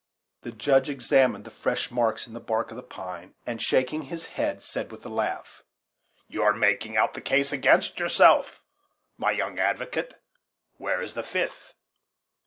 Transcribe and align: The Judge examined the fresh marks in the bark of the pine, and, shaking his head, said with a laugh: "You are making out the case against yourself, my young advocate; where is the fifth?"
The 0.41 0.51
Judge 0.51 0.89
examined 0.89 1.45
the 1.45 1.51
fresh 1.51 1.91
marks 1.91 2.25
in 2.25 2.33
the 2.33 2.39
bark 2.39 2.71
of 2.71 2.75
the 2.75 2.81
pine, 2.81 3.35
and, 3.45 3.61
shaking 3.61 4.01
his 4.01 4.25
head, 4.25 4.63
said 4.63 4.91
with 4.91 5.05
a 5.05 5.09
laugh: 5.09 5.61
"You 6.27 6.41
are 6.41 6.53
making 6.53 6.97
out 6.97 7.13
the 7.13 7.21
case 7.21 7.51
against 7.51 7.99
yourself, 7.99 8.63
my 9.19 9.29
young 9.29 9.59
advocate; 9.59 10.19
where 10.77 11.03
is 11.03 11.13
the 11.13 11.21
fifth?" 11.21 11.75